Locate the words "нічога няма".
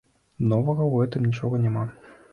1.29-1.85